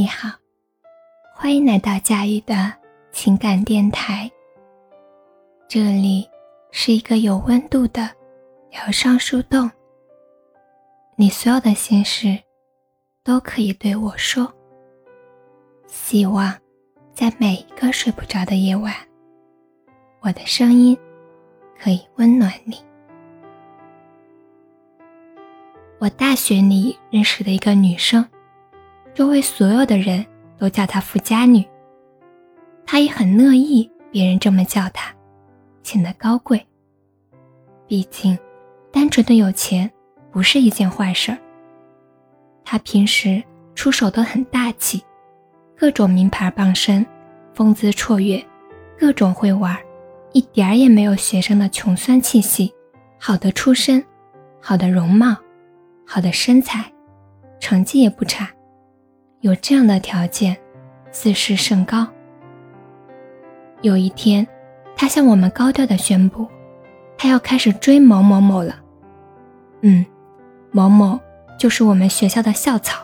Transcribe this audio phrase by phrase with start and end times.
[0.00, 0.30] 你好，
[1.34, 2.72] 欢迎来到佳玉的
[3.12, 4.30] 情感电台。
[5.68, 6.26] 这里
[6.70, 8.08] 是一个有温度的
[8.70, 9.70] 疗伤树洞，
[11.16, 12.38] 你所有的心事
[13.22, 14.50] 都可以对我说。
[15.86, 16.50] 希望
[17.12, 18.94] 在每一个睡不着的夜晚，
[20.20, 20.96] 我的声音
[21.78, 22.82] 可以温暖你。
[25.98, 28.26] 我大学里认识的一个女生。
[29.14, 30.24] 周围所有的人
[30.58, 31.64] 都叫她富家女，
[32.86, 35.12] 她也很乐意别人这么叫她，
[35.82, 36.64] 显得高贵。
[37.86, 38.38] 毕竟，
[38.92, 39.90] 单纯的有钱
[40.30, 41.38] 不是一件坏事儿。
[42.64, 43.42] 她平时
[43.74, 45.02] 出手都很大气，
[45.76, 47.04] 各种名牌傍身，
[47.52, 48.42] 风姿绰约，
[48.96, 49.76] 各种会玩，
[50.32, 52.72] 一点儿也没有学生的穷酸气息。
[53.18, 54.02] 好的出身，
[54.60, 55.36] 好的容貌，
[56.06, 56.90] 好的身材，
[57.58, 58.48] 成绩也不差。
[59.40, 60.54] 有这样的条件，
[61.10, 62.06] 自视甚高。
[63.80, 64.46] 有一天，
[64.94, 66.46] 他向我们高调的宣布，
[67.16, 68.76] 他要开始追某某某了。
[69.80, 70.04] 嗯，
[70.70, 71.18] 某某
[71.58, 73.00] 就是我们学校的校草，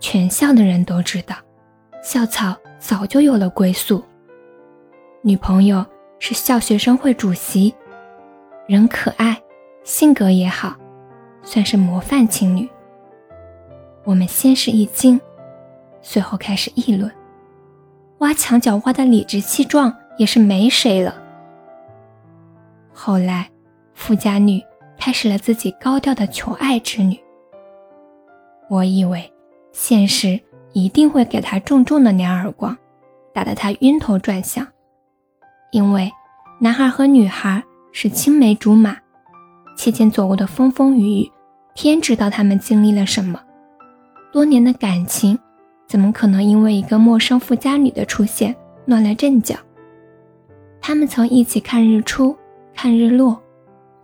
[0.00, 1.36] 全校的人都知道，
[2.02, 4.02] 校草早就有了归宿。
[5.20, 5.84] 女朋友
[6.18, 7.74] 是校学生会主席，
[8.66, 9.38] 人可爱，
[9.84, 10.74] 性格也好，
[11.42, 12.66] 算是模范情侣。
[14.04, 15.20] 我们先是一惊。
[16.08, 17.10] 随后开始议论，
[18.18, 21.12] 挖墙脚挖的理直气壮，也是没谁了。
[22.92, 23.50] 后来，
[23.92, 24.62] 富家女
[24.96, 27.18] 开始了自己高调的求爱之旅。
[28.70, 29.28] 我以为，
[29.72, 30.40] 现实
[30.72, 32.78] 一定会给她重重的两耳光，
[33.34, 34.64] 打得她晕头转向。
[35.72, 36.08] 因为，
[36.60, 37.60] 男孩和女孩
[37.90, 38.96] 是青梅竹马，
[39.76, 41.32] 期间走过的风风雨雨，
[41.74, 43.40] 天知道他们经历了什么，
[44.32, 45.36] 多年的感情。
[45.86, 48.54] 怎么可能因为一个陌生富家女的出现
[48.86, 49.56] 乱了阵脚？
[50.80, 52.36] 他们曾一起看日出、
[52.74, 53.40] 看日落，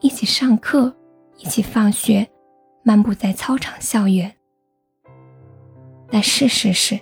[0.00, 0.94] 一起上课，
[1.38, 2.26] 一起放学，
[2.82, 4.32] 漫步在操场校园。
[6.10, 6.98] 但事实是，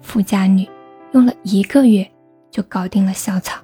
[0.00, 0.68] 富家女
[1.12, 2.06] 用了一个月
[2.50, 3.62] 就搞定了校草。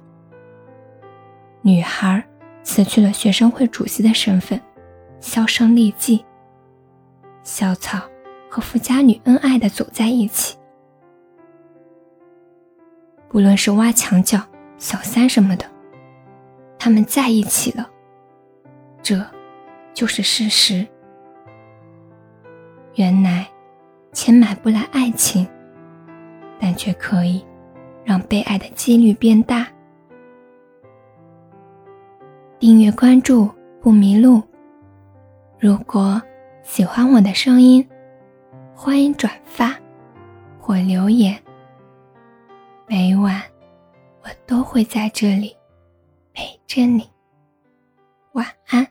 [1.61, 2.23] 女孩
[2.63, 4.59] 辞去了学生会主席的身份，
[5.19, 6.23] 销声匿迹。
[7.43, 7.99] 校草。
[8.53, 10.55] 和富家女恩爱的走在一起，
[13.27, 14.39] 不论是挖墙脚、
[14.77, 15.65] 小三什么的，
[16.77, 17.89] 他们在一起了，
[19.01, 19.19] 这
[19.91, 20.85] 就是事实。
[22.93, 23.49] 原来，
[24.11, 25.47] 钱买不来爱情，
[26.59, 27.43] 但却可以
[28.05, 29.67] 让被爱的几率变大。
[32.59, 33.49] 订阅关注
[33.81, 34.43] 不迷路。
[35.59, 36.21] 如果
[36.61, 37.83] 喜欢我的声音。
[38.83, 39.73] 欢迎转发
[40.59, 41.41] 或留言，
[42.85, 43.41] 每晚
[44.21, 45.55] 我都会在这里
[46.33, 47.09] 陪着你。
[48.33, 48.85] 晚安。